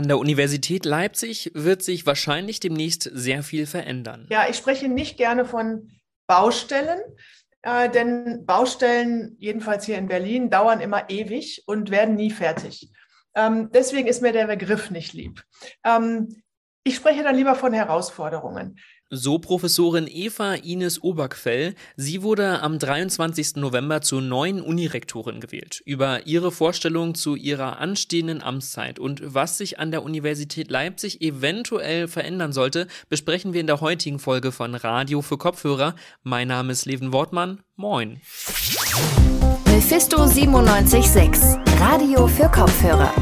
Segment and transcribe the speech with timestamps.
[0.00, 4.26] An der Universität Leipzig wird sich wahrscheinlich demnächst sehr viel verändern.
[4.30, 5.90] Ja, ich spreche nicht gerne von
[6.26, 7.00] Baustellen,
[7.60, 12.88] äh, denn Baustellen, jedenfalls hier in Berlin, dauern immer ewig und werden nie fertig.
[13.34, 15.44] Ähm, deswegen ist mir der Begriff nicht lieb.
[15.84, 16.42] Ähm,
[16.82, 18.78] ich spreche dann lieber von Herausforderungen.
[19.12, 21.74] So Professorin Eva Ines Oberquell.
[21.96, 23.56] Sie wurde am 23.
[23.56, 25.82] November zur neuen Unirektorin gewählt.
[25.84, 32.06] Über ihre Vorstellung zu ihrer anstehenden Amtszeit und was sich an der Universität Leipzig eventuell
[32.06, 35.96] verändern sollte, besprechen wir in der heutigen Folge von Radio für Kopfhörer.
[36.22, 37.58] Mein Name ist Leven Wortmann.
[37.74, 38.20] Moin.
[39.66, 43.12] Mephisto 976, Radio für Kopfhörer.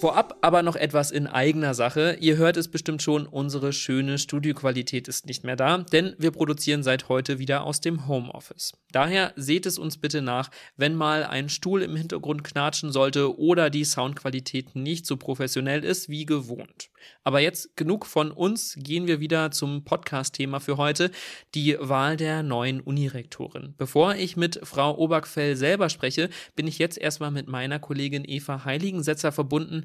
[0.00, 2.18] Vorab aber noch etwas in eigener Sache.
[2.20, 6.84] Ihr hört es bestimmt schon, unsere schöne Studioqualität ist nicht mehr da, denn wir produzieren
[6.84, 8.74] seit heute wieder aus dem Homeoffice.
[8.92, 13.70] Daher seht es uns bitte nach, wenn mal ein Stuhl im Hintergrund knatschen sollte oder
[13.70, 16.90] die Soundqualität nicht so professionell ist wie gewohnt.
[17.24, 21.10] Aber jetzt genug von uns, gehen wir wieder zum Podcast-Thema für heute,
[21.54, 23.74] die Wahl der neuen Unirektorin.
[23.76, 28.64] Bevor ich mit Frau Obergfell selber spreche, bin ich jetzt erstmal mit meiner Kollegin Eva
[28.64, 29.84] Heiligensetzer verbunden.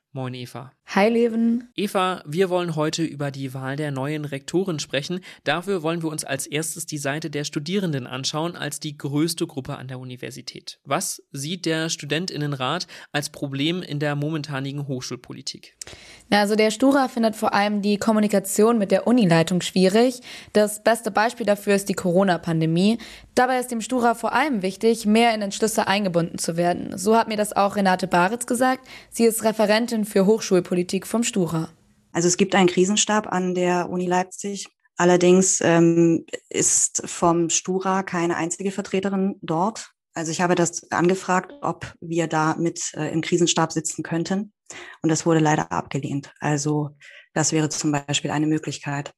[0.13, 0.73] Moin Eva.
[0.93, 1.69] Hi Leven.
[1.73, 5.21] Eva, wir wollen heute über die Wahl der neuen Rektorin sprechen.
[5.45, 9.77] Dafür wollen wir uns als erstes die Seite der Studierenden anschauen, als die größte Gruppe
[9.77, 10.81] an der Universität.
[10.83, 15.77] Was sieht der Studentinnenrat als Problem in der momentanigen Hochschulpolitik?
[16.29, 20.19] Also der Stura findet vor allem die Kommunikation mit der Unileitung schwierig.
[20.51, 22.97] Das beste Beispiel dafür ist die Corona-Pandemie.
[23.33, 26.97] Dabei ist dem Stura vor allem wichtig, mehr in Entschlüsse eingebunden zu werden.
[26.97, 28.85] So hat mir das auch Renate Baritz gesagt.
[29.09, 31.69] Sie ist Referentin für Hochschulpolitik vom Stura.
[32.11, 34.67] Also es gibt einen Krisenstab an der Uni Leipzig.
[34.97, 39.91] Allerdings ähm, ist vom Stura keine einzige Vertreterin dort.
[40.13, 44.51] Also ich habe das angefragt, ob wir da mit äh, im Krisenstab sitzen könnten.
[45.01, 46.33] Und das wurde leider abgelehnt.
[46.39, 46.91] Also
[47.33, 49.11] das wäre zum Beispiel eine Möglichkeit.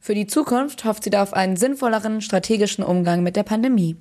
[0.00, 3.96] Für die Zukunft hofft sie da auf einen sinnvolleren strategischen Umgang mit der Pandemie.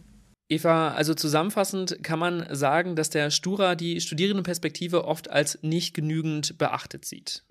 [0.50, 6.58] Eva, also zusammenfassend kann man sagen, dass der Stura die Studierendenperspektive oft als nicht genügend
[6.58, 7.44] beachtet sieht.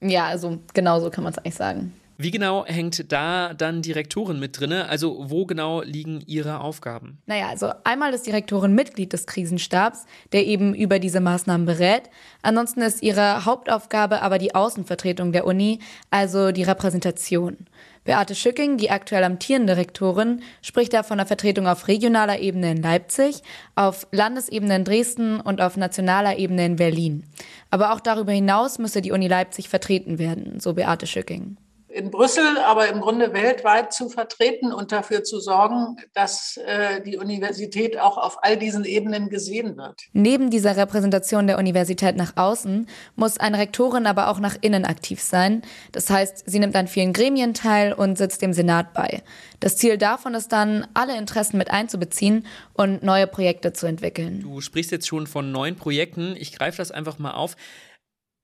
[0.00, 1.92] Ja, also genau so kann man es eigentlich sagen.
[2.22, 4.90] Wie genau hängt da dann die Rektorin mit drinne?
[4.90, 7.16] Also wo genau liegen ihre Aufgaben?
[7.24, 12.10] Naja, also einmal ist die Rektorin Mitglied des Krisenstabs, der eben über diese Maßnahmen berät.
[12.42, 15.78] Ansonsten ist ihre Hauptaufgabe aber die Außenvertretung der Uni,
[16.10, 17.56] also die Repräsentation.
[18.04, 22.82] Beate Schücking, die aktuell amtierende Rektorin, spricht da von der Vertretung auf regionaler Ebene in
[22.82, 23.40] Leipzig,
[23.76, 27.24] auf Landesebene in Dresden und auf nationaler Ebene in Berlin.
[27.70, 31.56] Aber auch darüber hinaus müsse die Uni Leipzig vertreten werden, so Beate Schücking
[31.92, 37.16] in Brüssel, aber im Grunde weltweit zu vertreten und dafür zu sorgen, dass äh, die
[37.16, 40.00] Universität auch auf all diesen Ebenen gesehen wird.
[40.12, 42.86] Neben dieser Repräsentation der Universität nach außen
[43.16, 45.62] muss eine Rektorin aber auch nach innen aktiv sein.
[45.92, 49.22] Das heißt, sie nimmt an vielen Gremien teil und sitzt dem Senat bei.
[49.58, 54.40] Das Ziel davon ist dann, alle Interessen mit einzubeziehen und neue Projekte zu entwickeln.
[54.40, 56.34] Du sprichst jetzt schon von neuen Projekten.
[56.36, 57.56] Ich greife das einfach mal auf.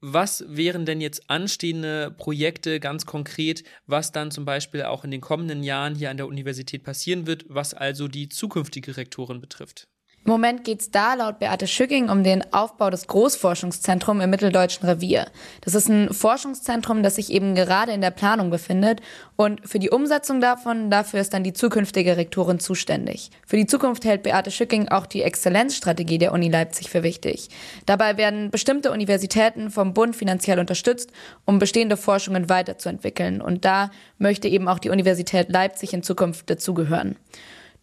[0.00, 5.20] Was wären denn jetzt anstehende Projekte ganz konkret, was dann zum Beispiel auch in den
[5.22, 9.88] kommenden Jahren hier an der Universität passieren wird, was also die zukünftige Rektorin betrifft?
[10.26, 14.88] Im Moment geht es da laut Beate Schücking um den Aufbau des Großforschungszentrums im Mitteldeutschen
[14.88, 15.26] Revier.
[15.60, 19.00] Das ist ein Forschungszentrum, das sich eben gerade in der Planung befindet.
[19.36, 23.30] Und für die Umsetzung davon, dafür ist dann die zukünftige Rektorin zuständig.
[23.46, 27.48] Für die Zukunft hält Beate Schücking auch die Exzellenzstrategie der Uni Leipzig für wichtig.
[27.86, 31.12] Dabei werden bestimmte Universitäten vom Bund finanziell unterstützt,
[31.44, 33.40] um bestehende Forschungen weiterzuentwickeln.
[33.40, 37.14] Und da möchte eben auch die Universität Leipzig in Zukunft dazugehören.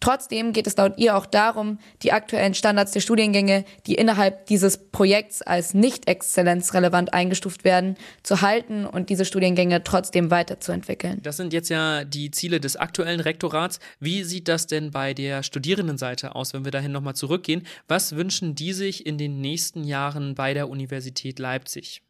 [0.04, 4.76] Trotzdem geht es laut ihr auch darum, die aktuellen Standards der Studiengänge, die innerhalb dieses
[4.76, 11.22] Projekts als nicht exzellenzrelevant eingestuft werden, zu halten und diese Studiengänge trotzdem weiterzuentwickeln.
[11.22, 13.78] Das sind jetzt ja die Ziele des aktuellen Rektorats.
[13.98, 17.66] Wie sieht das denn bei der Studierendenseite aus, wenn wir dahin nochmal zurückgehen?
[17.88, 22.03] Was wünschen die sich in den nächsten Jahren bei der Universität Leipzig?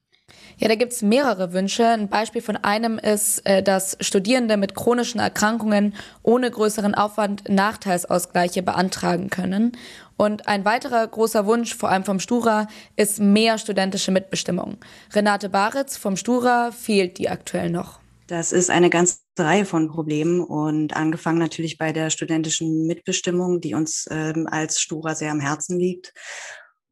[0.56, 1.86] Ja, da gibt's mehrere Wünsche.
[1.86, 8.62] Ein Beispiel von einem ist, äh, dass Studierende mit chronischen Erkrankungen ohne größeren Aufwand Nachteilsausgleiche
[8.62, 9.72] beantragen können.
[10.16, 14.78] Und ein weiterer großer Wunsch, vor allem vom Stura, ist mehr studentische Mitbestimmung.
[15.12, 17.98] Renate Baritz vom Stura fehlt die aktuell noch.
[18.28, 23.74] Das ist eine ganze Reihe von Problemen und angefangen natürlich bei der studentischen Mitbestimmung, die
[23.74, 26.14] uns ähm, als Stura sehr am Herzen liegt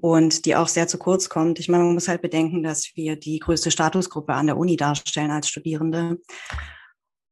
[0.02, 1.60] und die auch sehr zu kurz kommt.
[1.60, 5.30] Ich meine, man muss halt bedenken, dass wir die größte Statusgruppe an der Uni darstellen
[5.30, 6.18] als Studierende.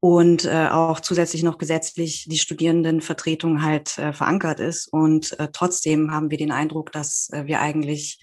[0.03, 4.87] und äh, auch zusätzlich noch gesetzlich die Studierendenvertretung halt äh, verankert ist.
[4.91, 8.19] Und äh, trotzdem haben wir den Eindruck, dass äh, wir eigentlich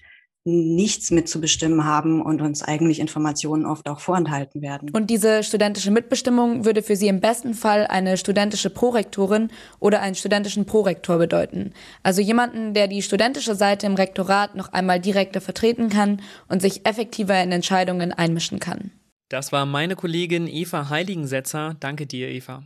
[0.48, 4.90] nichts mitzubestimmen haben und uns eigentlich Informationen oft auch vorenthalten werden.
[4.90, 10.14] Und diese studentische Mitbestimmung würde für Sie im besten Fall eine studentische Prorektorin oder einen
[10.14, 11.72] studentischen Prorektor bedeuten.
[12.02, 16.86] Also jemanden, der die studentische Seite im Rektorat noch einmal direkter vertreten kann und sich
[16.86, 18.90] effektiver in Entscheidungen einmischen kann.
[19.28, 21.76] Das war meine Kollegin Eva Heiligensetzer.
[21.80, 22.62] Danke dir, Eva.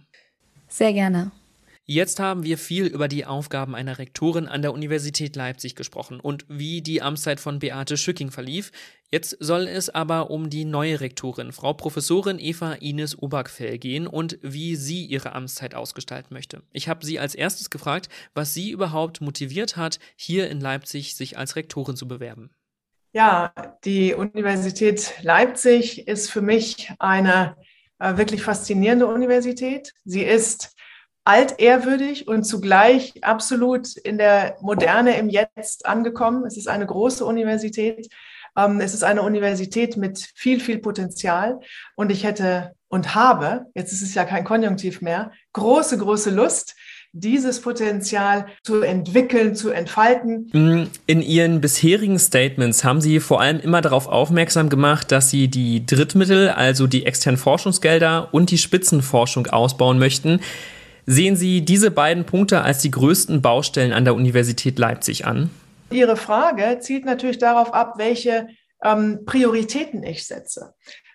[0.69, 1.33] Sehr gerne.
[1.93, 6.47] Jetzt haben wir viel über die Aufgaben einer Rektorin an der Universität Leipzig gesprochen und
[6.49, 8.73] wie die Amtszeit von Beate Schücking verlief.
[9.11, 14.39] Jetzt soll es aber um die neue Rektorin, Frau Professorin Eva Ines Obergfell gehen und
[14.41, 16.63] wie sie ihre Amtszeit ausgestalten möchte.
[16.73, 21.37] Ich habe sie als erstes gefragt, was sie überhaupt motiviert hat, hier in Leipzig sich
[21.37, 22.53] als Rektorin zu bewerben.
[23.13, 23.53] Ja,
[23.85, 27.55] die Universität Leipzig ist für mich eine
[27.99, 29.93] äh, wirklich faszinierende Universität.
[30.07, 30.72] Sie ist
[31.25, 36.45] altehrwürdig und zugleich absolut in der Moderne im Jetzt angekommen.
[36.45, 38.09] Es ist eine große Universität.
[38.57, 41.61] Ähm, es ist eine Universität mit viel, viel Potenzial.
[41.95, 46.75] Und ich hätte und habe, jetzt ist es ja kein Konjunktiv mehr, große, große Lust,
[47.15, 50.51] dieses Potenzial zu entwickeln, zu entfalten.
[50.53, 55.49] Mm, in Ihren bisherigen Statements haben Sie vor allem immer darauf aufmerksam gemacht, dass Sie
[55.49, 60.41] die Drittmittel, also die externen Forschungsgelder und die Spitzenforschung ausbauen möchten.
[61.07, 65.51] Sehen Sie diese beiden Punkte als die größten Baustellen an der Universität Leipzig an?
[65.91, 68.49] Ihre Frage zielt natürlich darauf ab, welche
[68.83, 70.75] ähm, Prioritäten ich setze.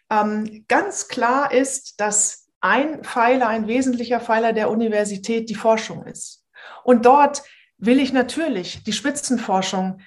[0.10, 6.46] Ähm, ganz klar ist, dass ein Pfeiler, ein wesentlicher Pfeiler der Universität die Forschung ist.
[6.84, 7.44] Und dort
[7.78, 10.02] will ich natürlich die Spitzenforschung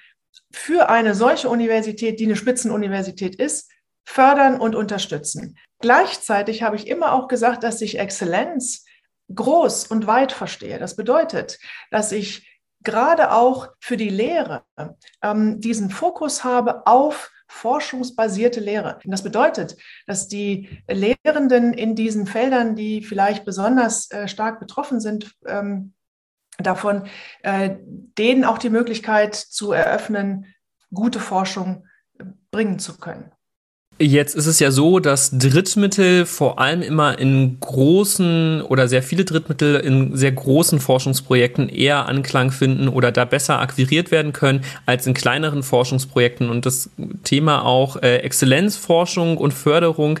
[0.51, 3.71] für eine solche Universität, die eine Spitzenuniversität ist,
[4.03, 5.57] fördern und unterstützen.
[5.79, 8.85] Gleichzeitig habe ich immer auch gesagt, dass sich Exzellenz
[9.35, 10.79] groß und weit verstehe.
[10.79, 12.47] Das bedeutet, dass ich
[12.83, 14.63] gerade auch für die Lehre
[15.21, 18.99] ähm, diesen Fokus habe auf forschungsbasierte Lehre.
[19.03, 19.75] Und das bedeutet,
[20.07, 25.93] dass die Lehrenden in diesen Feldern, die vielleicht besonders äh, stark betroffen sind, ähm,
[26.57, 27.07] davon,
[27.43, 27.75] äh,
[28.17, 30.45] denen auch die Möglichkeit zu eröffnen,
[30.93, 31.87] gute Forschung
[32.19, 33.31] äh, bringen zu können.
[34.01, 39.25] Jetzt ist es ja so, dass Drittmittel vor allem immer in großen oder sehr viele
[39.25, 45.05] Drittmittel in sehr großen Forschungsprojekten eher Anklang finden oder da besser akquiriert werden können als
[45.05, 46.49] in kleineren Forschungsprojekten.
[46.49, 46.89] Und das
[47.23, 50.19] Thema auch äh, Exzellenzforschung und Förderung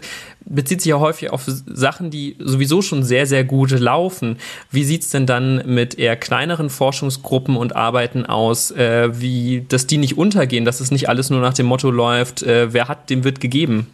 [0.53, 4.37] bezieht sich ja häufig auf Sachen, die sowieso schon sehr, sehr gut laufen.
[4.69, 9.87] Wie sieht es denn dann mit eher kleineren Forschungsgruppen und Arbeiten aus, äh, wie, dass
[9.87, 13.09] die nicht untergehen, dass es nicht alles nur nach dem Motto läuft, äh, wer hat,
[13.09, 13.87] dem wird gegeben?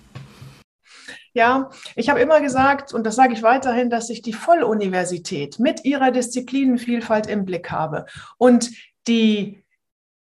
[1.33, 5.86] Ja, ich habe immer gesagt, und das sage ich weiterhin, dass ich die Volluniversität mit
[5.86, 8.07] ihrer Disziplinenvielfalt im Blick habe.
[8.39, 8.71] Und
[9.07, 9.63] die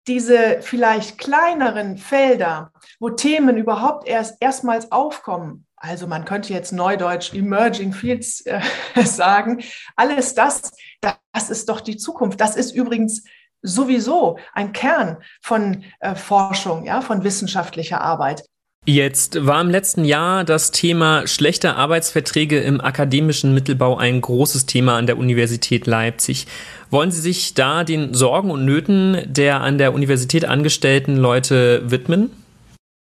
[0.09, 7.33] diese vielleicht kleineren Felder, wo Themen überhaupt erst erstmals aufkommen, also man könnte jetzt neudeutsch
[7.35, 8.61] Emerging Fields äh,
[9.05, 9.63] sagen.
[9.97, 12.41] Alles das, das ist doch die Zukunft.
[12.41, 13.25] Das ist übrigens
[13.63, 18.45] sowieso ein Kern von äh, Forschung, ja, von wissenschaftlicher Arbeit.
[18.87, 24.97] Jetzt war im letzten Jahr das Thema schlechte Arbeitsverträge im akademischen Mittelbau ein großes Thema
[24.97, 26.47] an der Universität Leipzig.
[26.89, 32.31] Wollen Sie sich da den Sorgen und Nöten der an der Universität angestellten Leute widmen?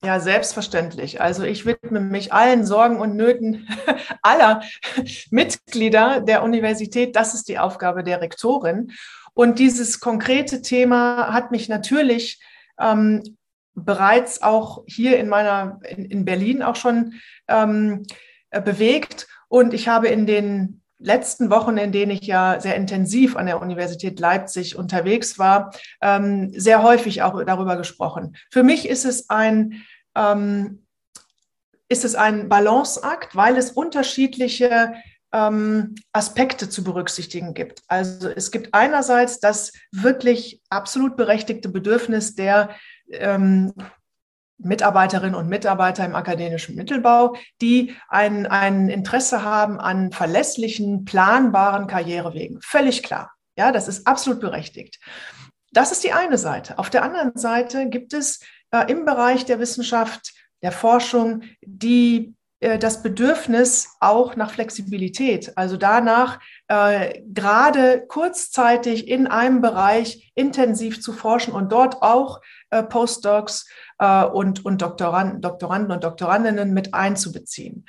[0.05, 1.23] Ja, selbstverständlich.
[1.23, 3.67] Also ich widme mich allen Sorgen und Nöten
[4.23, 4.61] aller
[5.31, 7.17] Mitglieder der Universität.
[7.17, 8.93] Das ist die Aufgabe der Rektorin.
[9.33, 12.43] Und dieses konkrete Thema hat mich natürlich
[12.79, 13.23] ähm,
[13.75, 17.15] bereits auch hier in meiner, in, in Berlin auch schon
[17.49, 18.05] ähm,
[18.51, 19.27] äh, bewegt.
[19.49, 23.61] Und ich habe in den letzten Wochen, in denen ich ja sehr intensiv an der
[23.61, 28.37] Universität Leipzig unterwegs war, ähm, sehr häufig auch darüber gesprochen.
[28.51, 29.83] Für mich ist es ein
[30.17, 30.87] ähm,
[31.89, 34.95] ist es ein Balanceakt, weil es unterschiedliche
[35.33, 37.83] ähm, Aspekte zu berücksichtigen gibt.
[37.89, 42.71] Also es gibt einerseits das wirklich absolut berechtigte Bedürfnis der
[43.11, 43.73] ähm,
[44.59, 52.61] Mitarbeiterinnen und Mitarbeiter im akademischen Mittelbau, die ein, ein Interesse haben an verlässlichen, planbaren Karrierewegen.
[52.63, 53.33] Völlig klar.
[53.57, 55.01] Ja, das ist absolut berechtigt.
[55.73, 56.79] Das ist die eine Seite.
[56.79, 58.41] Auf der anderen Seite gibt es
[58.75, 65.77] äh, im Bereich der Wissenschaft, der Forschung, die äh, das Bedürfnis auch nach Flexibilität, also
[65.77, 72.41] danach äh, gerade kurzzeitig in einem Bereich intensiv zu forschen und dort auch
[72.71, 77.87] äh, Postdocs äh, und, und Doktoranden, Doktoranden und Doktorandinnen mit einzubeziehen.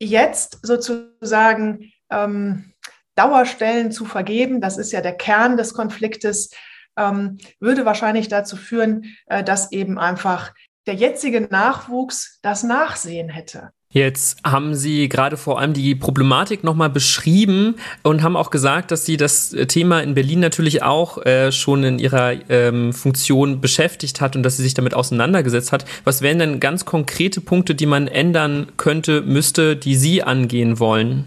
[0.00, 2.72] jetzt sozusagen ähm,
[3.14, 6.50] Dauerstellen zu vergeben, das ist ja der Kern des Konfliktes,
[6.96, 10.52] ähm, würde wahrscheinlich dazu führen, äh, dass eben einfach
[10.86, 13.70] der jetzige Nachwuchs das Nachsehen hätte.
[13.94, 19.04] Jetzt haben Sie gerade vor allem die Problematik nochmal beschrieben und haben auch gesagt, dass
[19.04, 24.34] Sie das Thema in Berlin natürlich auch äh, schon in Ihrer ähm, Funktion beschäftigt hat
[24.34, 25.84] und dass sie sich damit auseinandergesetzt hat.
[26.04, 31.26] Was wären denn ganz konkrete Punkte, die man ändern könnte, müsste, die Sie angehen wollen,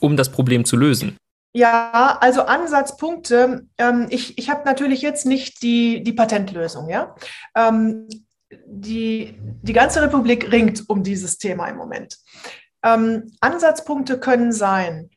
[0.00, 1.16] um das Problem zu lösen?
[1.52, 3.66] Ja, also Ansatzpunkte.
[3.78, 6.88] Ähm, ich ich habe natürlich jetzt nicht die, die Patentlösung.
[6.88, 7.14] Ja?
[7.54, 8.08] Ähm,
[8.66, 12.18] die, die ganze Republik ringt um dieses Thema im Moment.
[12.82, 15.10] Ähm, Ansatzpunkte können sein,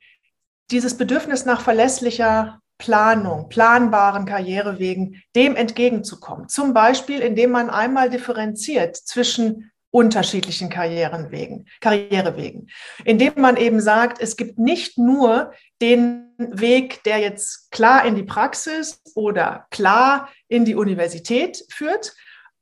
[0.72, 6.50] dieses Bedürfnis nach verlässlicher Planung, planbaren Karrierewegen, dem entgegenzukommen.
[6.50, 12.70] Zum Beispiel, indem man einmal differenziert zwischen unterschiedlichen Karrierenwegen, Karrierewegen,
[13.04, 18.24] indem man eben sagt, es gibt nicht nur den Weg, der jetzt klar in die
[18.24, 22.16] Praxis oder klar in die Universität führt,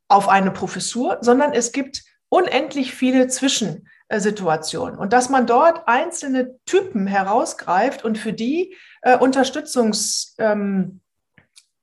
[0.08, 4.98] auf eine Professur, sondern es gibt unendlich viele Zwischensituationen.
[4.98, 11.02] Und dass man dort einzelne Typen herausgreift und für die äh, Unterstützungs ähm,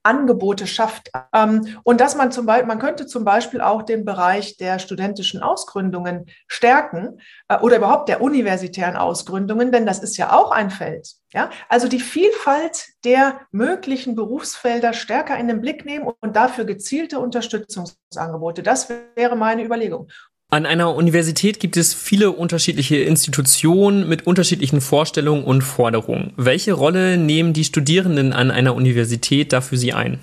[0.06, 1.10] Angebote schafft.
[1.34, 5.42] Ähm, und dass man zum Beispiel, man könnte zum Beispiel auch den Bereich der studentischen
[5.42, 11.08] Ausgründungen stärken äh, oder überhaupt der universitären Ausgründungen, denn das ist ja auch ein Feld.
[11.32, 17.18] Ja, also die Vielfalt der möglichen Berufsfelder stärker in den Blick nehmen und dafür gezielte
[17.18, 18.62] Unterstützungsangebote.
[18.62, 20.08] Das wäre meine Überlegung.
[20.49, 26.33] An einer Universität gibt es viele unterschiedliche Institutionen mit unterschiedlichen Vorstellungen und Forderungen.
[26.37, 30.21] Welche Rolle nehmen die Studierenden an einer Universität da für Sie ein?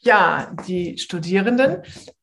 [0.00, 1.78] Ja, die Studierenden,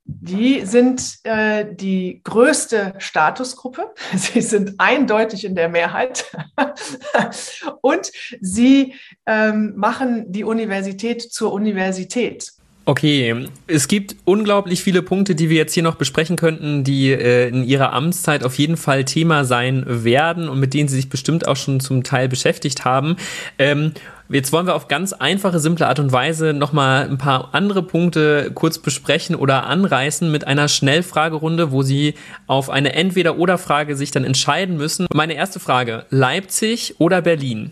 [0.05, 3.93] die sind äh, die größte Statusgruppe.
[4.15, 6.25] Sie sind eindeutig in der Mehrheit.
[7.81, 8.11] und
[8.41, 8.93] sie
[9.25, 12.53] ähm, machen die Universität zur Universität.
[12.85, 17.47] Okay, es gibt unglaublich viele Punkte, die wir jetzt hier noch besprechen könnten, die äh,
[17.47, 21.47] in Ihrer Amtszeit auf jeden Fall Thema sein werden und mit denen Sie sich bestimmt
[21.47, 23.15] auch schon zum Teil beschäftigt haben.
[23.57, 23.93] Ähm,
[24.27, 28.51] jetzt wollen wir auf ganz einfache, simple Art und Weise nochmal ein paar andere Punkte
[28.53, 32.15] kurz besprechen oder anreißen mit einer Schnellfragerunde, wo Sie
[32.47, 35.07] auf eine Entweder-Oder-Frage sich dann entscheiden müssen.
[35.13, 37.71] Meine erste Frage, Leipzig oder Berlin?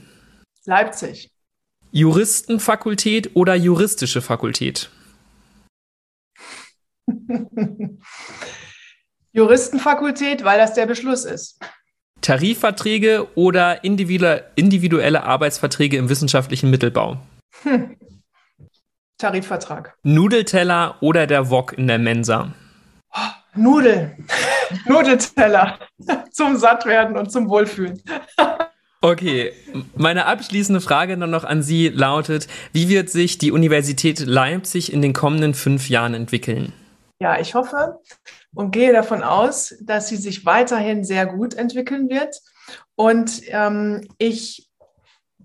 [0.66, 1.32] Leipzig.
[1.92, 4.90] Juristenfakultät oder juristische Fakultät?
[9.32, 11.60] Juristenfakultät, weil das der Beschluss ist.
[12.22, 17.18] Tarifverträge oder individuelle Arbeitsverträge im wissenschaftlichen Mittelbau?
[17.64, 17.98] Hm.
[19.18, 19.96] Tarifvertrag.
[20.04, 22.54] Nudelteller oder der Wok in der Mensa?
[23.14, 23.20] Oh,
[23.56, 24.18] Nudel.
[24.86, 25.80] Nudelteller.
[26.32, 28.02] zum Sattwerden und zum Wohlfühlen.
[29.02, 29.52] Okay,
[29.96, 35.02] meine abschließende Frage dann noch an Sie lautet, wie wird sich die Universität Leipzig in
[35.02, 36.72] den kommenden fünf Jahren entwickeln?
[37.22, 38.00] Ja, ich hoffe
[38.52, 42.42] und gehe davon aus, dass sie sich weiterhin sehr gut entwickeln wird.
[42.96, 44.72] Und ähm, ich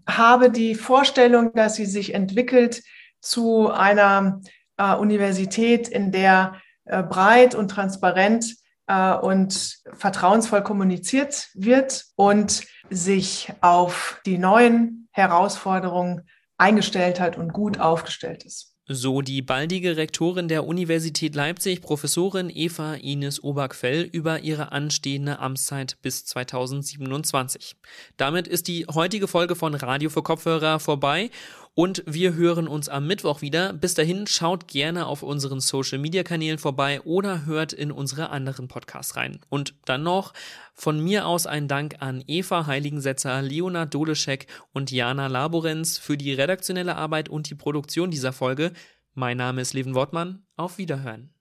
[0.09, 2.83] habe die Vorstellung, dass sie sich entwickelt
[3.21, 4.40] zu einer
[4.78, 8.56] äh, Universität, in der äh, breit und transparent
[8.87, 16.23] äh, und vertrauensvoll kommuniziert wird und sich auf die neuen Herausforderungen
[16.56, 18.75] eingestellt hat und gut aufgestellt ist.
[18.88, 25.97] So die baldige Rektorin der Universität Leipzig, Professorin Eva Ines Obergfell, über ihre anstehende Amtszeit
[26.02, 27.75] bis 2027.
[28.16, 31.31] Damit ist die heutige Folge von Radio für Kopfhörer vorbei
[31.76, 33.75] und wir hören uns am Mittwoch wieder.
[33.75, 38.66] Bis dahin schaut gerne auf unseren Social Media Kanälen vorbei oder hört in unsere anderen
[38.66, 39.40] Podcasts rein.
[39.50, 40.33] Und dann noch
[40.73, 46.33] von mir aus ein Dank an Eva Heiligensetzer, Leonard Doleschek und Jana Laborenz für die
[46.33, 48.73] redaktionelle Arbeit und die Produktion dieser Folge.
[49.12, 50.47] Mein Name ist Leven Wortmann.
[50.56, 51.35] Auf Wiederhören.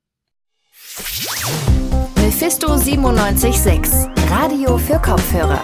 [2.17, 5.63] Mephisto 976, Radio für Kopfhörer.